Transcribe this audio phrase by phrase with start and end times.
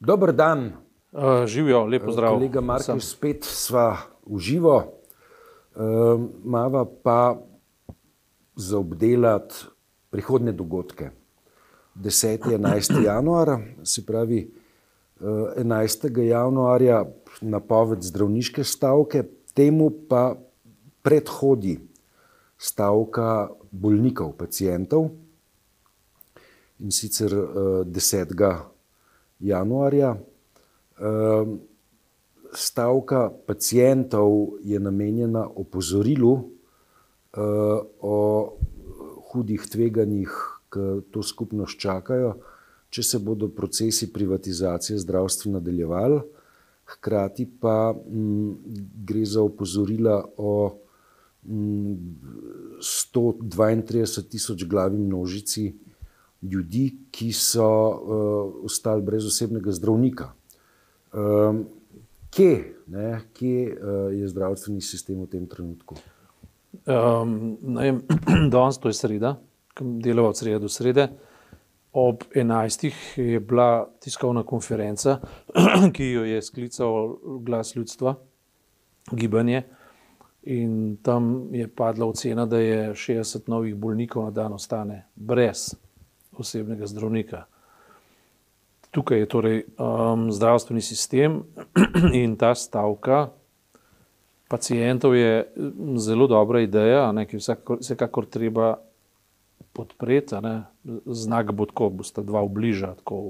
[0.00, 0.72] Dober dan.
[1.12, 2.34] Uh, živijo, lepo zdrav.
[2.34, 4.76] Kolega Marko, spet sva v živo.
[5.74, 7.36] Uh, mava pa
[8.56, 9.54] za obdelati
[10.10, 11.10] prihodne dogodke.
[11.94, 12.48] 10.
[12.54, 13.04] in 11.
[13.04, 14.50] januar, se pravi
[15.20, 15.26] uh,
[15.58, 16.18] 11.
[16.18, 17.04] januarja
[17.40, 19.24] napoved zdravniške stavke,
[19.54, 20.34] temu pa
[21.02, 21.76] predhodi
[22.56, 25.10] stavka bolnikov, pacijentov
[26.78, 28.79] in sicer uh, 10 januarja.
[29.40, 31.56] Ehm,
[32.52, 36.50] stavka pacijentov je namenjena opozorilu
[37.32, 37.38] eh,
[38.00, 38.18] o
[39.32, 40.30] hudih tveganjih,
[40.70, 42.34] ki to skupnost čakajo,
[42.90, 46.20] če se bodo procesi privatizacije zdravstva nadaljevali.
[46.90, 48.56] Hkrati pa m,
[49.06, 50.78] gre za opozorila o
[51.46, 51.96] m,
[52.82, 55.72] 132 tisoč glavi množici
[56.42, 60.32] ljudi, ki so uh, ostali brez osebnega zdravnika.
[61.12, 61.64] Um,
[62.30, 65.98] kje ne, kje uh, je zdravstveni sistem v tem trenutku?
[66.86, 67.58] Um,
[68.52, 69.34] Danes to je sreda,
[69.80, 71.08] delal od srede do srede.
[71.92, 72.92] Ob 11.
[73.16, 75.18] je bila tiskovna konferenca,
[75.94, 78.14] ki jo je sklical glas ljudstva,
[79.12, 79.62] gibanje.
[80.42, 85.74] In tam je padla ocena, da je 60 novih bolnikov na dan ostane brez
[86.40, 87.44] osebnega zdravnika.
[88.90, 91.42] Tukaj je torej um, zdravstveni sistem
[92.22, 93.28] in ta stavka
[94.50, 95.46] pacijentov je
[95.96, 98.80] zelo dobra ideja, ne, ki vsakor, vsekakor treba
[99.72, 100.40] podpreti.
[100.42, 100.66] Ne.
[101.06, 103.20] Znak bo tako, boste dva bliža, tako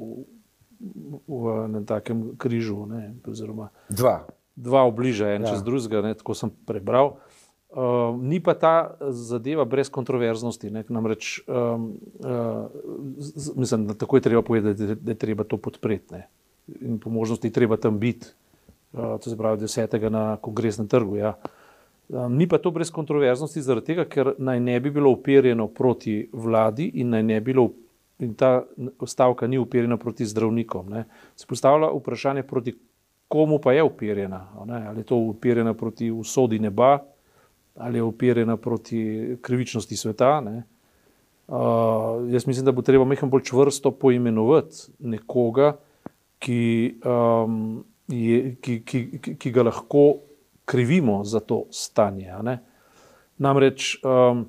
[0.81, 2.87] v, v enem takem križu.
[2.89, 4.23] Ne, oziroma, dva.
[4.57, 5.53] Dva bliža, en ja.
[5.53, 7.19] čez drugega, tako sem prebral.
[7.71, 10.71] Uh, ni pa ta zadeva brez kontroverznosti.
[10.71, 10.83] Ne?
[10.89, 12.67] Namreč, um, uh,
[13.19, 16.15] z, mislim, da tako je treba povedati, da, da je treba to podpreti.
[16.15, 16.27] Ne?
[16.81, 18.27] In po možnosti treba tam biti,
[18.93, 21.17] uh, to se pravi, desetega na kongresnem trgu.
[21.17, 21.37] Ja.
[22.09, 26.25] Um, ni pa to brez kontroverznosti, zaradi tega, ker naj ne bi bilo uperjeno proti
[26.33, 27.69] vladi in naj ne bi bilo.
[28.19, 28.65] In ta
[29.07, 30.91] stavka ni uperjena proti zdravnikom.
[30.91, 31.05] Ne.
[31.37, 32.75] Se postavlja vprašanje, proti
[33.29, 34.49] komu pa je uperjena.
[34.59, 36.99] Ali je to uperjena proti usodi neba,
[37.77, 40.43] ali je upirjena proti krivičnosti sveta.
[41.49, 41.57] Uh,
[42.33, 45.77] jaz mislim, da bo treba nekaj bolj čvrsto poimenovati nekoga,
[46.39, 50.15] ki, um, je, ki, ki, ki, ki ga lahko
[50.65, 52.33] krivimo za to stanje.
[53.39, 54.47] Namreč, um,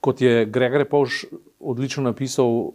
[0.00, 1.24] kot je Gregor Pavš
[1.60, 2.72] odlično napisal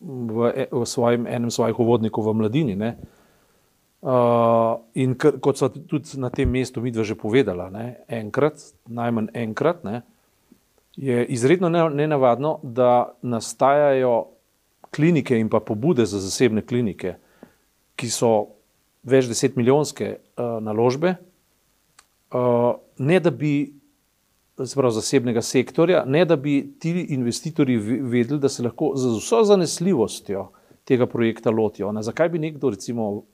[0.00, 2.76] v, e, v svojem, enem svojih uvodnikov v Mladini.
[2.76, 3.15] Ne, Uh,
[4.94, 9.32] in kr, kot so tudi na tem mestu mi dva že povedala, ne, enkrat, najmanj
[9.34, 10.02] enkrat, ne,
[10.96, 14.28] je izredno nenavadno, da nastajajo
[14.94, 17.16] klinike in pa pobude za zasebne klinike,
[17.96, 18.30] ki so
[19.06, 21.16] več deset milijonske uh, naložbe,
[22.32, 23.72] uh, ne da bi,
[24.56, 30.46] pravi, zasebnega sektorja, ne da bi ti investitorji vedeli, da se lahko z vso zanesljivostjo
[30.86, 31.90] tega projekta lotijo.
[31.92, 33.24] Ne, zakaj bi nekdo, recimo,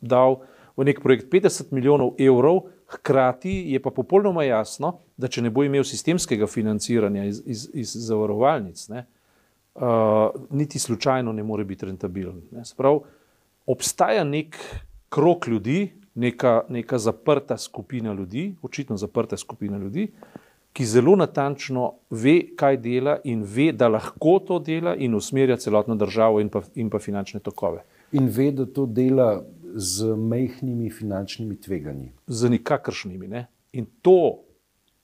[0.00, 0.40] dal
[0.76, 5.64] v nek projekt 50 milijonov evrov, hkrati je pa popolnoma jasno, da če ne bo
[5.64, 9.06] imel sistemskega financiranja iz, iz, iz zavarovalnic, ne,
[9.74, 12.42] uh, niti slučajno ne more biti rentabilen.
[12.64, 13.00] Sprav,
[13.66, 14.58] obstaja nek
[15.08, 20.08] krok ljudi, neka, neka zaprta skupina ljudi, očitno zaprta skupina ljudi,
[20.72, 25.94] ki zelo natančno ve, kaj dela in ve, da lahko to dela in usmerja celotno
[25.96, 27.80] državo in pa, in pa finančne tokove.
[28.12, 29.40] In ve, da to dela
[29.76, 32.12] z mehkimi finančnimi tveganji.
[32.26, 33.28] Z nikakršnimi.
[33.28, 33.46] Ne?
[33.72, 34.40] In to,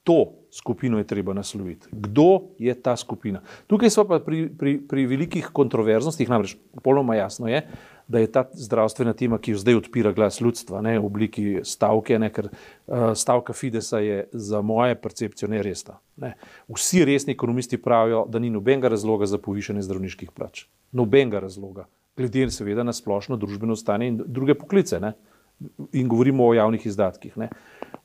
[0.03, 1.87] to skupino je treba nasloviti.
[1.91, 3.41] Kdo je ta skupina?
[3.67, 7.61] Tukaj smo pa pri, pri, pri velikih kontroverznostih, namreč popolnoma jasno je,
[8.07, 12.17] da je ta zdravstvena tema, ki jo zdaj odpira glas ljudstva, ne, v obliki stavke,
[12.19, 16.01] ne, ker uh, stavka Fidesa je za moje percepcijo neresna.
[16.17, 16.33] Ne.
[16.67, 20.65] Vsi resni ekonomisti pravijo, da ni nobenega razloga za povišanje zdravniških plač.
[20.91, 21.85] Nobenega razloga
[22.17, 24.99] glede seveda na splošno družbeno stanje in druge poklice.
[24.99, 25.13] Ne?
[25.93, 27.37] In govorimo o javnih izdatkih.
[27.37, 27.49] Ne?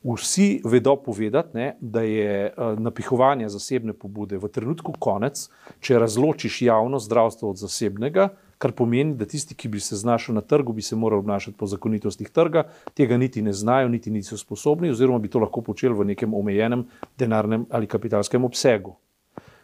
[0.04, 5.48] Vsi vedo povedati, ne, da je uh, napihovanje zasebne pobude v trenutku konec,
[5.80, 8.28] če razločiš javno zdravstvo od zasebnega,
[8.58, 11.66] kar pomeni, da tisti, ki bi se znašel na trgu, bi se morali obnašati po
[11.66, 16.10] zakonitostih trga, tega niti ne znajo, niti niso sposobni, oziroma bi to lahko počeli v
[16.12, 16.86] nekem omejenem
[17.18, 18.96] denarnem ali kapitalskem obsegu.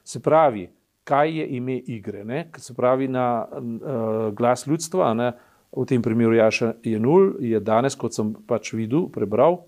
[0.05, 0.69] Se pravi,
[1.04, 2.24] kaj je ime igre.
[2.24, 2.46] Ne?
[2.56, 5.32] Se pravi, na uh, glas ljudstva, ne?
[5.74, 9.64] v tem primeru Jaša je nul, je danes, kot sem pač videl, prebral,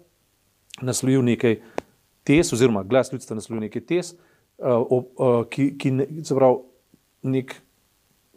[0.78, 1.58] naslovil nekaj
[2.26, 4.12] tes, oziroma glas ljudstva naslovil nekaj tes,
[4.62, 6.62] uh, uh, ki, ki ne, se pravi,
[7.36, 7.56] nek.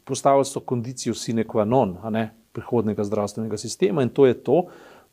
[0.09, 1.91] Postavili so kondicijo sine qua non,
[2.57, 4.63] prihodnega zdravstvenega sistema in to je to,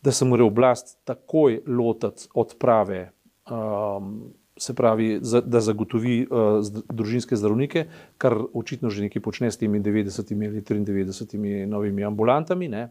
[0.00, 3.10] da se mora oblast takoj lotiti odprave,
[3.50, 7.86] um, se pravi, da zagotovi uh, družinske zdravnike,
[8.18, 12.68] kar očitno že nekaj počne s temi 90 ali 93 novimi ambulantami.
[12.68, 12.88] Ne.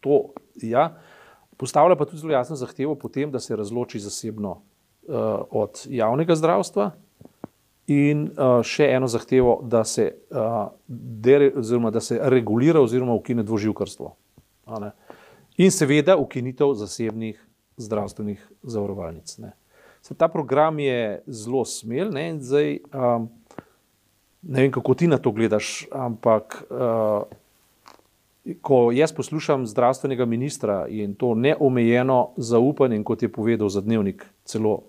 [0.00, 0.96] To, ja.
[1.56, 6.90] Postavlja pa tudi zelo jasno zahtevo potem, da se razloči zasebno uh, od javnega zdravstva.
[7.86, 13.44] In uh, še eno zahtevo, da se, uh, dere, oziroma, da se regulira oziroma ukine
[13.44, 14.14] dvoživkarstvo.
[15.60, 17.36] In seveda ukinitev zasebnih
[17.76, 19.36] zdravstvenih zavarovalnic.
[19.38, 19.52] Ne.
[20.12, 22.10] Ta program je zelo smel.
[22.12, 23.28] Ne, zdaj, um,
[24.42, 27.24] ne vem, kako ti na to gledaš, ampak uh,
[28.60, 34.82] ko jaz poslušam zdravstvenega ministra in to neomejeno zaupanje, kot je povedal za dnevnik, celo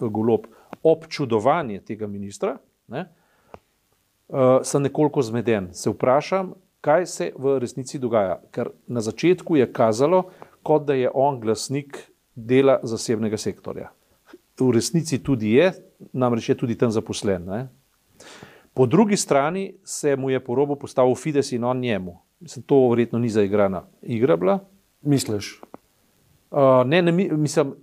[0.00, 0.46] golob,
[0.82, 2.56] občudovanje tega ministra,
[2.88, 3.08] ne,
[4.28, 5.74] uh, sem nekoliko zmeden.
[5.74, 8.38] Se vprašam, kaj se v resnici dogaja.
[8.54, 10.28] Ker na začetku je kazalo,
[10.62, 11.98] kot da je on glasnik
[12.34, 13.90] dela zasebnega sektorja.
[14.60, 15.72] V resnici tudi je,
[16.12, 17.44] namreč je tudi tam zaposlen.
[17.48, 17.68] Ne.
[18.74, 22.18] Po drugi strani se mu je po robu postavil Fides in on njemu.
[22.40, 24.36] Mislim, to verjetno ni zaigrana igra.
[24.36, 24.58] Bila.
[25.02, 25.60] Misliš?
[26.50, 27.74] Uh, ne, ne, mislim,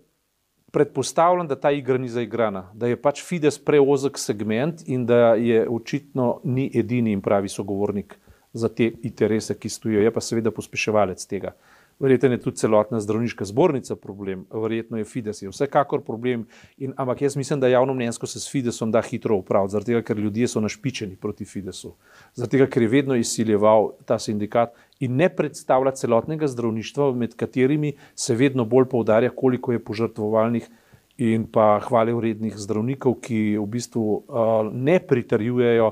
[0.71, 5.67] predpostavljam, da ta igra ni zaigrana, da je pač Fides preozek segment in da je
[5.69, 8.19] očitno ni edini in pravi sogovornik
[8.53, 10.01] za te interese, ki stojijo.
[10.01, 11.47] Je pa seveda pospeševalec tega.
[11.47, 16.43] Uh, Verjetno je tudi celotna zdravniška zbornica problem, verjetno je Fides, je vsekakor problem.
[16.77, 20.01] In, ampak jaz mislim, da javno mnenjsko se s Fidesom da hitro upraviti, zaradi tega,
[20.05, 21.95] ker ljudje so našpičeni proti Fidesu,
[22.37, 27.95] zaradi tega, ker je vedno izsiljeval ta sindikat in ne predstavlja celotnega zdravništva, med katerimi
[28.15, 30.69] se vedno bolj poudarja, koliko je požrtvovalnih
[31.17, 35.91] in pa hvale vrednih zdravnikov, ki v bistvu uh, ne pritarjujejo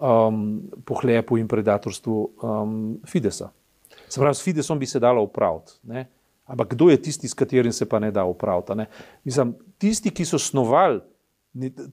[0.00, 0.42] um,
[0.84, 2.74] pohlepu in predatorstvu um,
[3.08, 3.50] Fidesa.
[4.08, 5.72] Se pravi, s Fidesom bi se dalo upraviti.
[6.46, 8.86] Ampak kdo je tisti, s katerim se pa ne da upraviti?
[9.24, 11.00] Mislim, tisti, ki so snovali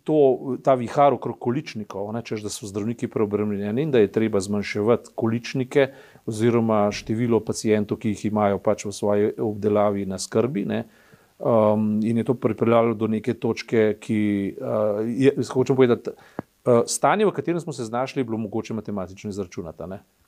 [0.03, 0.17] to,
[0.63, 5.13] ta vihar okrog količnikov, ne, češ, da so zdravniki preobremenjeni in da je treba zmanjševati
[5.15, 5.87] količnike
[6.25, 10.65] oziroma število pacijentov, ki jih imajo pač v svoji obdelavi na skrbi.
[10.67, 10.83] Ne,
[11.39, 14.19] um, in je to pripeljalo do neke točke, ki
[14.59, 19.29] uh, je, hočem povedati, uh, stanje, v katerem smo se znašli, je bilo mogoče matematično
[19.29, 19.83] izračunati.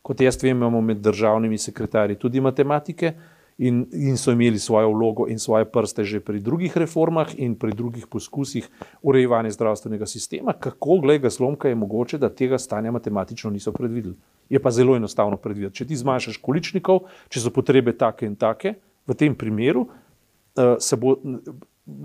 [0.06, 3.16] Kot jaz vem, imamo med državnimi sekretarji tudi matematike
[3.58, 7.74] in, in so imeli svojo vlogo in svoje prste že pri drugih reformah in pri
[7.74, 8.68] drugih poskusih
[9.02, 10.54] urejevanja zdravstvenega sistema.
[10.54, 14.16] Kako, glej ga slomka, je mogoče, da tega stanja matematično niso predvideli?
[14.50, 15.82] Je pa zelo enostavno predvideti.
[15.82, 18.76] Če ti zmanjšaš količnikov, če so potrebe take in take,
[19.08, 21.18] v tem primeru uh, se bo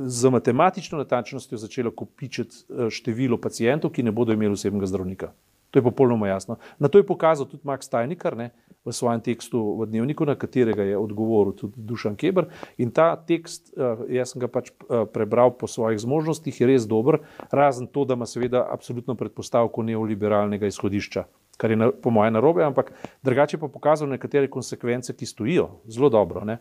[0.07, 5.35] z matematično natančnostjo začelo kopičiti uh, število pacijentov, ki ne bodo imeli osebnega zdravnika.
[5.71, 6.57] To je popolnoma jasno.
[6.79, 8.51] Na to je pokazal tudi Max Tajnikar ne,
[8.85, 12.49] v svojem tekstu v Dnevniku, na katerega je odgovoril tudi Dušan Keber.
[12.81, 16.89] In ta tekst, eh, jaz sem ga pač eh, prebral po svojih zmožnostih, je res
[16.89, 17.21] dober,
[17.53, 21.25] razen to, da ima seveda absolutno predpostavko neoliberalnega izhodišča,
[21.61, 26.09] kar je na, po mojem narobe, ampak drugače pa pokazal nekatere konsekvence, ki stojijo zelo
[26.09, 26.45] dobro.
[26.45, 26.59] Ne.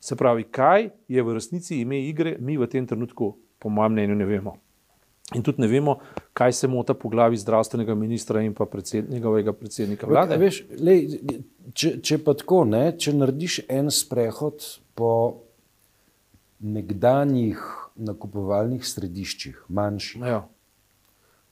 [0.00, 4.18] Se pravi, kaj je v resnici ime igre, mi v tem trenutku, po mojem mnenju,
[4.18, 4.56] ne vemo.
[5.34, 5.96] In tudi ne vemo,
[6.36, 10.36] kaj se mota po glavi zdravstvenega ministra in pa predsed, njegovega predsednika vlade.
[10.36, 11.06] Veš, lej,
[11.72, 14.66] če, če pa tako, ne, če narediš en sprehod
[14.98, 15.12] po
[16.62, 17.62] nekdanjih
[17.96, 20.44] nakupovalnih središčih, manjših, ja.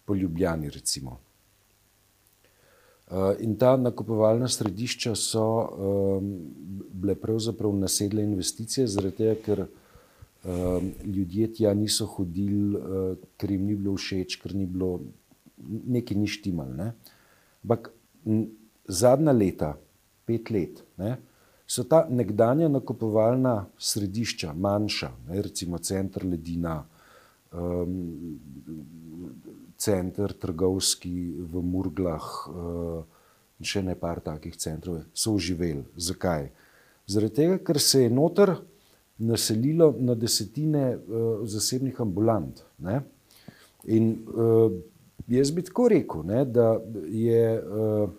[0.04, 1.18] po Ljubljani, recimo.
[3.10, 6.28] Uh, in ta nakupovalna središča so um,
[6.94, 9.64] bile pravzaprav nasedle investicije, zaradi tega, ker
[10.44, 15.00] ljudje tja niso hodili, uh, ker jim ni bilo všeč, ker ni bilo
[15.60, 16.70] nekaj ni štimal.
[16.76, 16.92] Ne?
[17.64, 17.90] Ampak
[18.88, 19.74] zadnja leta,
[20.24, 21.16] pet let, ne,
[21.70, 26.80] so ta nekdanja nakupovalna središča, manjša, ne, recimo center Ledina,
[27.52, 28.38] um,
[29.76, 33.04] center trgovski v Murglah uh,
[33.60, 35.84] in še ne par takih centrov, so uživeli.
[36.00, 36.48] Zakaj?
[37.10, 38.54] Zaradi tega, ker se je noter
[39.20, 42.62] naselilo na desetine uh, zasebnih ambulant.
[42.78, 43.00] Ne?
[43.92, 44.72] In uh,
[45.28, 48.10] jaz bi tako rekel, ne, da je uh,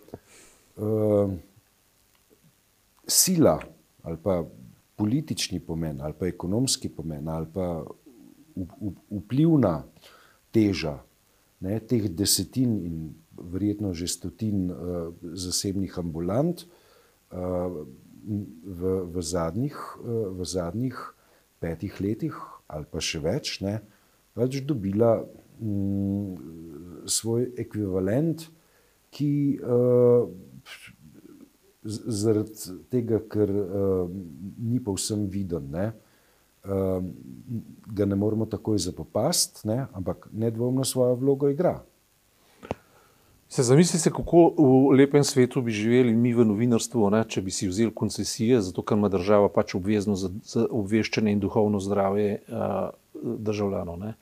[0.77, 1.33] uh,
[3.07, 3.59] sila
[4.01, 4.43] ali pa
[4.95, 7.83] politični pomen ali pa ekonomski pomen ali pa
[9.09, 9.83] vplivna
[10.51, 10.95] teža
[11.59, 12.95] ne, teh desetin in
[13.37, 16.65] verjetno že stotin uh, zasebnih ambulant.
[17.31, 17.85] Uh,
[18.21, 20.97] v, v, zadnjih, eh, v zadnjih
[21.61, 22.37] petih letih,
[22.67, 23.79] ali pa še več, ne,
[24.33, 25.19] pač dobila
[25.59, 28.47] mm, svoj ekvivalent,
[29.11, 30.23] ki uh,
[31.83, 34.07] zaradi tega, ker uh,
[34.63, 35.89] ni pa vsem viden, ne,
[36.63, 37.03] uh,
[37.91, 41.81] ga ne moremo takoj zapopasti, ampak nedvomno svojo vlogo igra.
[43.51, 47.67] Se zamislite, kako v lepem svetu bi živeli mi v novinarstvu, ne, če bi si
[47.67, 52.95] vzeli koncesije, zato ker ima država pač obvezno za, za obveščanje in duhovno zdravje uh,
[53.19, 53.97] državljanov.
[53.99, 54.13] Ne.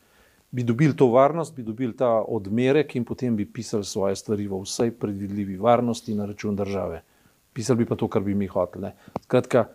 [0.50, 4.64] Bi dobili to varnost, bi dobili ta odmerek in potem bi pisali svoje stvari v
[4.64, 7.04] vsej predvidljivi varnosti na račun države.
[7.54, 8.96] Pisali bi pa to, kar bi mi hoteli.
[9.28, 9.68] Skratka,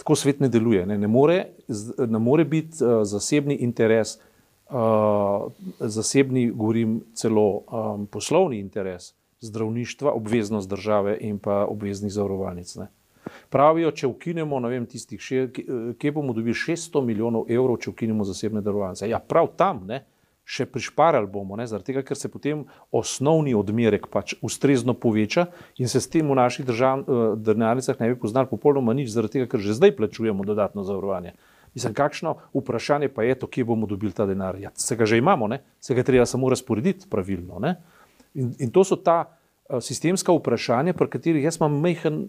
[0.00, 0.86] tako svet ne deluje.
[0.88, 1.50] Ne, ne, more,
[2.00, 4.16] ne more biti uh, zasebni interes
[4.72, 5.51] uh,
[5.82, 12.74] zasebni, govorim celo um, poslovni interes zdravništva, obveznost države in pa obveznih zavarovalnic.
[12.76, 12.86] Ne.
[13.50, 15.48] Pravijo, če ukinemo, ne vem, tistih, še,
[15.98, 19.08] kje bomo dobili 600 milijonov evrov, če ukinemo zasebne zavarovalnice.
[19.10, 20.04] Ja, prav tam, ne,
[20.44, 25.46] še prišparali bomo, ne, zaradi tega, ker se potem osnovni odmerek pač ustrezno poveča
[25.78, 27.06] in se s tem v naših držav,
[27.38, 31.36] denarnicah ne bi poznali popolnoma nič, zaradi tega, ker že zdaj plačujemo dodatno zavarovanje.
[31.74, 34.58] Mislim, kakšno vprašanje pa je to, kje bomo dobili ta denar?
[34.60, 35.62] Ja, se ga že imamo, ne?
[35.80, 37.60] se ga treba samo razporediti pravilno.
[38.34, 42.28] In, in to so ta uh, sistemska vprašanja, pri katerih jaz imam mehen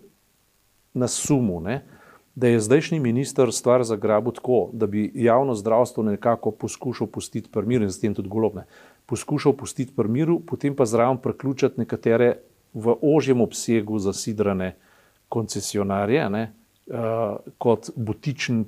[0.93, 1.81] na sumu, ne?
[2.35, 7.65] da je zdajšnji minister stvar zagrabil tako, da bi javno zdravstvo nekako poskušal pustiti pri
[7.65, 8.65] miru in s tem tudi golobne.
[9.05, 12.37] Poskušal pustiti pri miru, potem pa zraven priključiti nekatere
[12.73, 14.75] v ožjem obsegu zasidrane
[15.29, 16.29] koncesionarje.
[16.29, 16.53] Ne?
[16.87, 18.65] Uh, kot, butičen,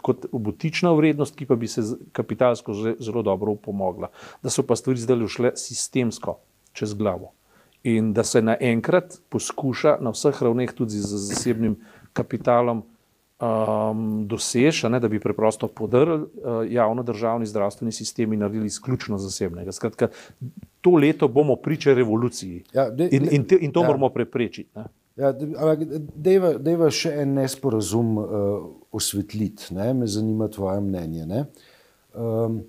[0.00, 4.10] kot butična vrednost, ki pa bi se kapitalsko zelo dobro upomogla.
[4.42, 6.38] Da so pa stvari zdaj šle sistemsko
[6.72, 7.32] čez glavo.
[7.82, 11.78] In da se naenkrat poskuša na vseh ravneh, tudi z zasebnim
[12.12, 12.82] kapitalom,
[13.40, 16.28] um, doseči, da bi preprosto podrli uh,
[16.68, 19.72] javno državni zdravstveni sistem in naredili izključno zasebnega.
[19.72, 20.08] Skratka,
[20.80, 23.86] to leto bomo priča revoluciji ja, de, de, in, in, te, in to ja.
[23.86, 24.70] moramo preprečiti.
[24.74, 24.84] Ne.
[25.20, 28.28] Ja, da je še en nesporazum uh,
[28.96, 29.90] osvetliti, ne?
[29.94, 31.44] me zanima tvoje mnenje.
[32.16, 32.62] Um,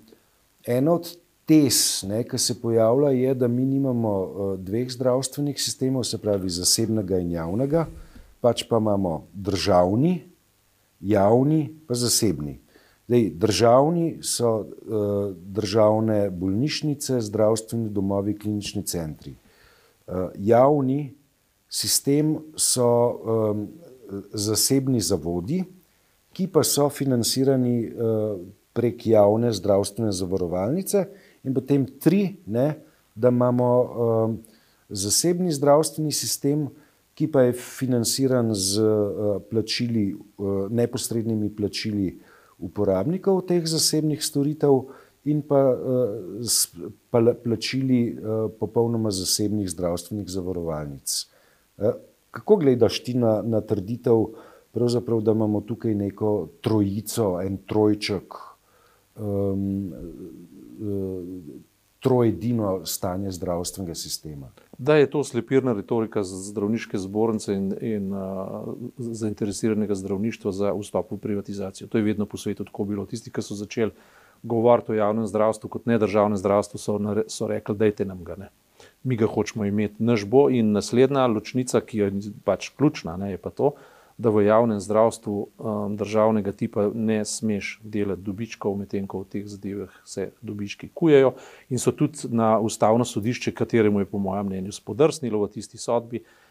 [0.68, 1.08] eno od
[1.48, 7.22] tes, ki se pojavlja, je, da mi nimamo uh, dveh zdravstvenih sistemov, se pravi zasebnega
[7.24, 7.86] in javnega,
[8.44, 10.18] pač pa imamo državni,
[11.00, 12.58] javni, pa zasebni.
[13.08, 19.32] Dej, državni so uh, državne bolnišnice, zdravstveni domovi, klinični centri.
[20.04, 21.14] Uh, javni
[21.72, 23.66] sistem so um,
[24.36, 25.62] zasebni zavodi,
[26.36, 28.36] ki pa so financirani uh,
[28.76, 31.06] prek javne zdravstvene zavarovalnice,
[31.44, 32.74] in potem tri, ne,
[33.16, 34.36] da imamo um,
[34.88, 36.68] zasebni zdravstveni sistem,
[37.16, 42.18] ki pa je financiran z uh, plačili, uh, neposrednimi plačili
[42.60, 44.84] uporabnikov teh zasebnih storitev.
[45.22, 45.60] In pa
[46.42, 46.66] s
[47.44, 48.18] plačili
[48.58, 51.12] popolnoma zasebnih zdravstvenih zavarovalnic.
[51.78, 51.92] Eh,
[52.30, 54.24] kako gledaš ti na, na trditev,
[55.22, 58.34] da imamo tukaj neko trojico, en trojček,
[59.16, 59.92] um,
[62.00, 64.48] trojedino stanje zdravstvenega sistema?
[64.78, 71.18] Da je to slepirna retorika zdravniške zbornice in, in uh, zainteresiranega zdravništva za vstop v
[71.18, 71.88] privatizacijo.
[71.88, 73.06] To je vedno po svetu tako bilo.
[73.06, 73.92] Tisti, ki so začeli
[74.42, 76.98] govoriti o javnem zdravstvu kot ne državnem zdravstvu, so,
[77.28, 78.36] so rekli, dajte nam ga.
[78.36, 78.50] Ne
[79.04, 80.48] mi ga hočemo imeti, naš bo.
[80.50, 82.12] In naslednja ločnica, ki je
[82.44, 83.72] pač ključna, ne, je pa to,
[84.18, 89.48] da v javnem zdravstvu um, državnega tipa ne smeš delati dobičkov, medtem ko v teh
[89.48, 91.32] zadevah se dobički kujejo.
[91.72, 96.22] In so tudi na ustavno sodišče, kateremu je po mojem mnenju spodrsnilo v tisti sodbi.
[96.22, 96.41] Uh,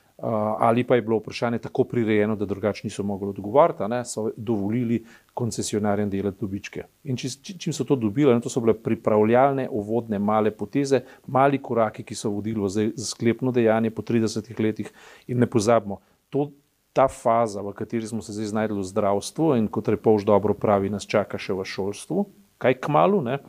[0.59, 5.03] ali pa je bilo vprašanje tako prirejeno, da drugače niso mogli odgovoriti, da so dovolili
[5.33, 6.83] koncesionarjem delati dobičke.
[7.03, 11.57] In či, čim so to dobili, ne, to so bile pripravljalne, uvodne, male poteze, mali
[11.57, 14.91] koraki, ki so vodili v sklepno dejanje po 30 letih.
[15.27, 15.99] In ne pozabimo,
[16.29, 16.51] to,
[16.93, 20.89] ta faza, v kateri smo se zdaj znašli v zdravstvu in kot repož dobro pravi,
[20.89, 22.25] nas čaka še v šolstvu,
[22.61, 23.39] kaj k malu, ne,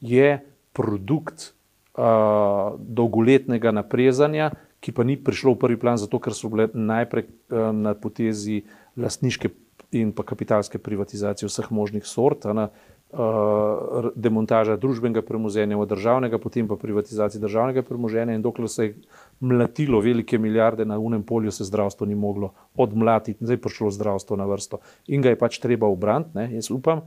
[0.00, 0.40] je
[0.76, 1.54] produkt
[1.96, 7.26] uh, dolgoletnega naprezanja ki pa ni prišlo v prvi plan, zato ker so bile najprej
[7.26, 8.62] uh, na potezi
[8.98, 9.50] lastniške
[9.96, 16.68] in pa kapitalske privatizacije vseh možnih sort, na, uh, demontaža družbenega premoženja v državnega, potem
[16.68, 18.94] pa privatizacija državnega premoženja in dokler se je
[19.40, 24.36] mlatilo velike milijarde na unem polju, se zdravstvo ni moglo odmlatiti, zdaj je prišlo zdravstvo
[24.36, 26.54] na vrsto in ga je pač treba obrantiti.
[26.54, 27.02] Jaz upam,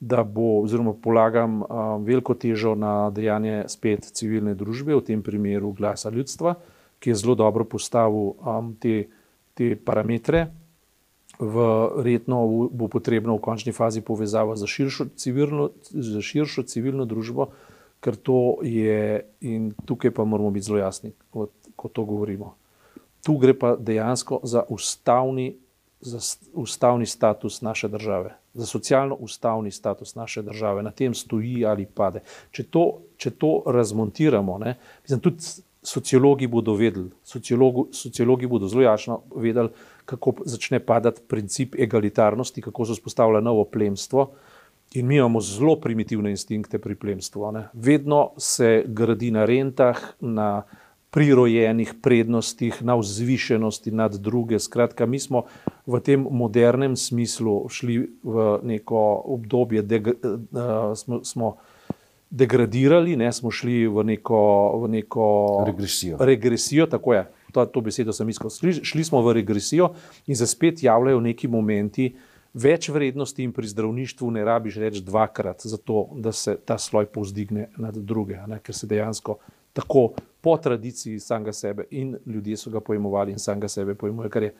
[0.00, 5.72] da bo, oziroma polagam um, veliko težo na dejanje spet civilne družbe, v tem primeru
[5.72, 9.08] glasa ljudstva, uh, ki je zelo dobro postavil um, te,
[9.54, 10.46] te parametre.
[11.36, 17.50] Verjetno bo potrebno v končni fazi povezava za širšo civilno, za širšo civilno družbo,
[18.00, 22.54] ker to je, in tukaj pa moramo biti zelo jasni, ko, ko to govorimo.
[23.24, 25.56] Tu gre pa dejansko za ustavni,
[26.00, 26.22] za
[26.54, 32.22] ustavni status naše države, za socialno-ustavni status naše države, na tem stoji ali pade.
[32.50, 32.84] Če to,
[33.16, 39.68] če to razmontiramo, ne, mislim, tudi sociologi bodo vedeli, sociologi bodo zelo jasno vedeli,
[40.04, 44.30] kako začne padati princip egalitarnosti, kako se vzpostavlja novo plemstvo.
[44.94, 47.52] In mi imamo zelo primitivne instinkte pri plemstvu.
[47.52, 47.68] Ne.
[47.72, 50.62] Vedno se gradi na rentah, na
[51.10, 54.58] prirojenih prednostih, na vzvišenosti nad druge.
[54.58, 55.44] Skratka, mi smo
[55.86, 61.22] v tem modernem smislu šli v neko obdobje, da uh, smo.
[61.24, 61.56] smo
[62.30, 64.40] degradirali, ne, smo šli v neko,
[64.82, 65.26] v neko
[65.66, 66.16] regresijo.
[66.20, 68.50] regresijo tako je, to, to besedo sem iskal.
[68.50, 69.92] Šli, šli smo v regresijo
[70.26, 72.10] in se spet javljajo neki momenti
[72.56, 77.68] več vrednosti, in pri zdravništvu ne rabiš reči dvakrat, zato da se ta sloj povzdigne
[77.76, 79.38] nad druge, ne, ker se dejansko
[79.76, 84.42] tako po tradiciji samega sebe in ljudje so ga pojmovali in samega sebe pojmuje, kar
[84.42, 84.54] je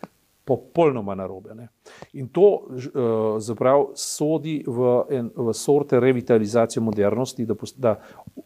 [0.47, 1.55] popolnoma narobe.
[1.59, 1.69] Ne.
[2.13, 7.47] In to uh, zapravo sodi v, en, v sorte revitalizacije modernosti.
[7.47, 7.95] Da, da,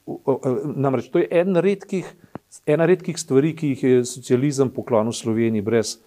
[0.06, 2.08] uh, uh, namreč to je en redkih,
[2.66, 5.98] ena redkih stvari, ki jih je socializem poklonil Sloveniji brez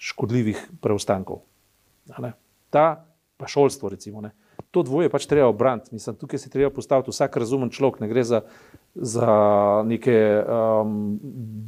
[0.00, 1.44] škodljivih preostankov.
[2.72, 2.86] Ta
[3.36, 4.24] pa šolstvo, recimo.
[4.24, 4.32] Ne.
[4.72, 5.92] To dvoje pač treba obraniti.
[5.92, 8.40] Mislim, tukaj se treba postaviti vsak razumen človek, ne gre za
[8.94, 11.18] za neke um,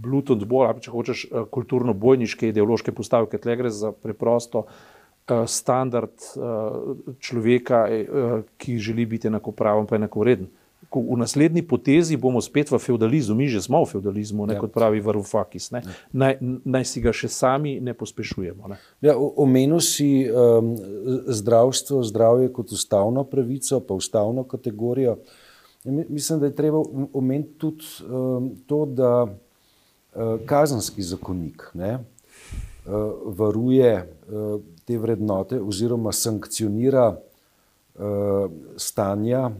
[0.03, 6.13] bluetooth bolj, ali če hočeš uh, kulturno-bojniške ideološke postavke, tle gre za preprosto uh, standard
[6.37, 6.93] uh,
[7.25, 10.53] človeka, uh, ki želi biti enakopraven in enakovreden.
[10.95, 14.61] V naslednji potezi bomo spet v feudalizmu, mi že smo v feudalizmu, ne, ja.
[14.61, 15.73] kot pravi Varufakis.
[15.73, 15.81] Ja.
[16.13, 18.69] Naj, naj si ga še sami ne pospešujemo.
[18.71, 18.79] Ne.
[19.03, 20.77] Ja, Omenil si um,
[21.27, 25.17] zdravstvo, zdravje kot ustavno pravico, pa ustavno kategorijo.
[25.19, 25.41] Uh,
[25.85, 32.93] Mislim, da je treba omeniti tudi um, to, da uh, kazenski zakonik ne, uh,
[33.27, 39.51] varuje uh, te vrednote oziroma sankcionira uh, stanja,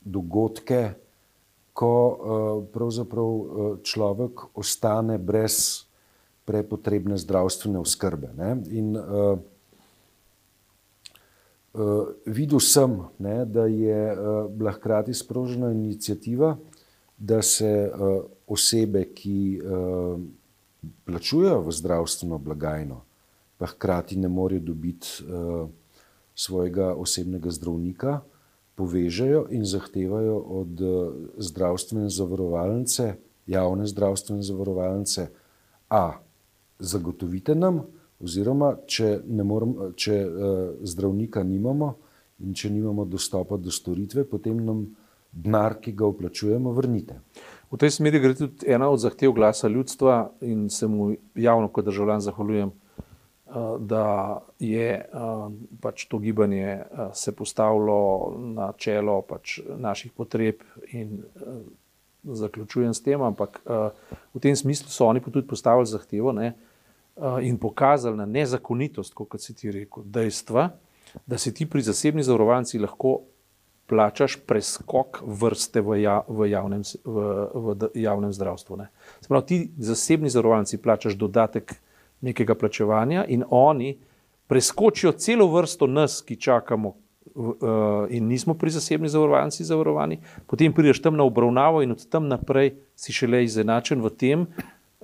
[0.00, 0.90] dogodke,
[1.72, 5.84] ko uh, uh, človek ostane brez
[6.44, 8.30] prepotrebne zdravstvene oskrbe.
[8.36, 8.56] Ne.
[8.70, 8.96] In
[11.74, 16.56] uh, videl sem, ne, da je uh, bila hkrati sprožena inicijativa,
[17.18, 20.20] da se uh, osebe, ki uh,
[21.04, 23.02] plačujejo v zdravstveno blagajno,
[23.56, 25.68] pa hkrati ne morejo dobiti uh,
[26.34, 28.20] svojega osebnega zdravnika,
[28.74, 33.14] povežejo in zahtevajo od uh, zdravstvene zavarovalnice,
[33.46, 35.28] javne zdravstvene zavarovalnice,
[35.90, 36.18] a
[36.78, 37.84] zagotovite nam,
[38.24, 40.52] Oziroma, če, morem, če uh,
[40.86, 41.90] zdravnika nimamo
[42.44, 44.86] in če nimamo dostopa do storitve, potem nam
[45.30, 47.18] denar, ki ga vplačujemo, vrnite.
[47.72, 51.88] V tej smeri gre tudi ena od zahtev glasa ljudstva in se mu javno kot
[51.90, 54.06] državljan zahvaljujem, uh, da
[54.62, 55.46] je uh,
[55.84, 57.98] pač to gibanje uh, se postavilo
[58.56, 61.20] na čelo pač naših potreb in
[62.24, 66.32] zaključujem s tem, ampak v tem smislu so oni tudi postavili zahtevo.
[66.32, 66.70] Ne, Eh,
[67.42, 70.70] in pokazali na nezakonitost, kot si ti rekel, dejstva,
[71.26, 73.20] da si ti pri zasebni zavarovalnici lahko
[73.86, 77.16] plačaš preskok vrste v, ja, v, javnem, v,
[77.54, 78.76] v javnem zdravstvu.
[78.80, 78.88] Ne.
[79.20, 81.76] Sprav, ti zasebni zavarovalnici plačaš dodatek
[82.24, 83.98] nekega plačevanja in oni
[84.46, 86.94] preskočijo celo vrsto nas, ki čakamo.
[88.10, 92.74] In nismo pri zasebni zavarovalnici zavarovani, potem prideš tam na obravnavo, in od tam naprej
[92.94, 94.44] si šele izenačen v tem,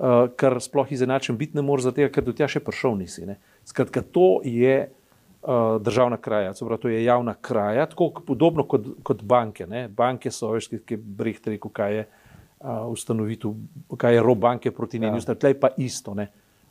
[0.01, 3.27] uh, kar sploh izenačen biti ne more, zato ker do tja še prišel nisi.
[3.29, 3.37] Ne.
[3.69, 9.23] Skratka, to je uh, državna kraja, pravi, to je javna kraja, tako podobno kot, kot
[9.23, 9.69] banke.
[9.69, 9.87] Ne.
[9.89, 13.55] Banke so, veš, ki je breh rekel, kaj je uh, ustanovitev,
[14.01, 15.35] kaj je rob banke proti njeni, ja.
[15.35, 16.17] tleh pa isto.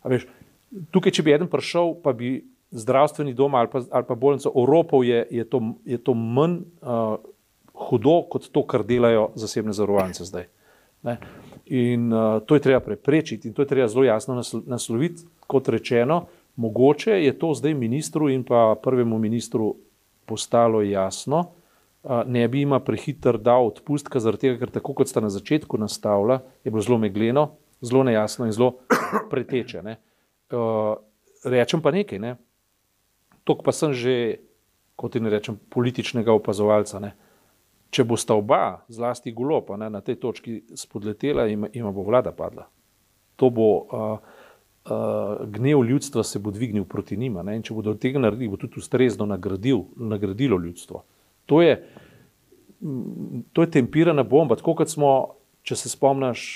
[0.03, 0.25] Veš,
[0.91, 2.39] tukaj, če bi eden prišel, pa bi
[2.71, 7.17] zdravstveni dom ali pa, ali pa bolnico oropal, je, je, to, je to manj uh,
[7.73, 10.49] hudo kot to, kar delajo zasebne zavarovalnice zdaj.
[11.03, 11.17] Ne.
[11.69, 15.23] In uh, to je treba preprečiti in to je treba zelo jasno nasloviti.
[15.47, 19.75] Kot rečeno, mogoče je to zdaj ministru in pa prvemu ministru
[20.25, 21.39] postalo jasno,
[22.03, 25.77] uh, ne bi jima prehiter dal odpustka, zaradi tega, ker tako kot sta na začetku
[25.77, 27.51] nastavila, je bilo zelo megleno,
[27.81, 28.73] zelo nejasno in zelo
[29.31, 29.83] preteče.
[29.85, 30.97] Uh,
[31.45, 32.35] rečem pa nekaj, ne?
[33.43, 34.41] tok pa sem že,
[34.97, 36.99] kot in rečem, političnega opazovalca.
[37.01, 37.13] Ne?
[37.89, 42.31] Če bo sta oba, zlasti golopa, ne, na tej točki spodletela, ima, ima bo vlada
[42.35, 42.67] padla.
[43.41, 44.19] To bo uh,
[44.85, 47.43] uh, gnev ljudstva se bo dvignil proti njima.
[47.43, 51.03] Ne, če bodo tega naredili, bo tudi ustrezno nagradil, nagradilo ljudstvo.
[51.49, 51.79] To je,
[53.53, 54.59] to je tempirana bomba.
[54.59, 55.13] Tako kot smo,
[55.65, 56.49] če se spomniš,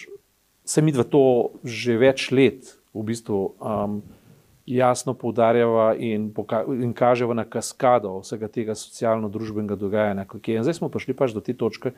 [0.65, 1.23] se mi dva to
[1.63, 3.97] že več let v bistvu um,
[4.65, 6.31] jasno poudarjava in,
[6.81, 10.25] in kaževa na kaskado vsega tega socialno-družbenega dogajanja.
[10.63, 11.91] Zdaj smo prišli pač do te točke,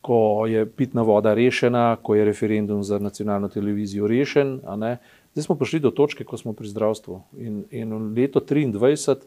[0.00, 4.60] ko je pitna voda rešena, ko je referendum za nacionalno televizijo rešen.
[4.62, 7.22] Zdaj smo prišli do točke, ko smo pri zdravstvu.
[7.42, 9.26] In, in leto 2023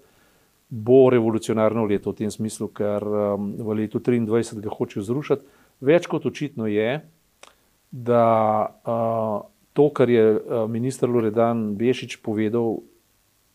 [0.70, 5.46] bo revolucionarno leto v tem smislu, ker um, v letu 2023 ga hočejo zrušiti.
[5.84, 7.04] Več kot očitno je,
[7.92, 8.26] da
[8.84, 9.44] uh,
[9.76, 10.40] to, kar je eh,
[10.72, 12.80] ministr Loredan Bešič povedal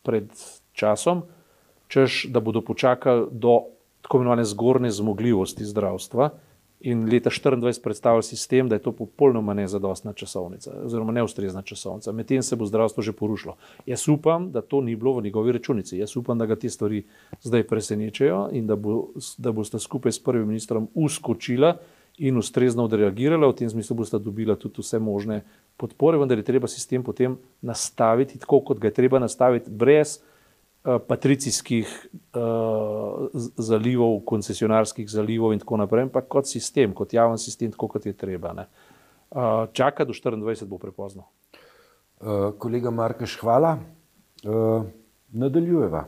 [0.04, 0.28] pred
[0.76, 1.24] časom,
[1.88, 3.72] češ, da bodo počakali do
[4.04, 6.30] tako imenovane zgornje zmogljivosti zdravstva
[6.80, 12.12] in leta 2024 predstavljali sistem, da je to popolnoma nezadostna časovnica oziroma neustrezna časovnica.
[12.12, 13.56] Medtem se bo zdravstvo že porušilo.
[13.86, 15.98] Jaz upam, da to ni bilo v njegovi računici.
[15.98, 17.04] Jaz upam, da ga te stvari
[17.42, 21.76] zdaj presenečajo in da, bo, da boste skupaj s prvim ministrom uskočila
[22.20, 25.40] in ustrezno odreagirala, v tem smislu boste dobila tudi vse možne
[25.80, 30.98] podpore, vendar je treba sistem potem nastaviti tako, kot ga je treba nastaviti, brez uh,
[31.00, 31.88] patricijskih
[32.36, 38.06] uh, zalivov, koncesionarskih zalivov in tako naprej, ampak kot sistem, kot javen sistem, tako kot
[38.06, 38.52] je treba.
[39.30, 41.30] Uh, čaka do 24, bo prepozno.
[42.20, 43.78] Uh, kolega Markeš, hvala.
[44.44, 44.84] Uh,
[45.32, 46.04] nadaljujeva.